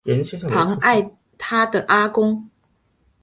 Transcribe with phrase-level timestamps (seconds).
[0.39, 2.49] 宠爱她的阿公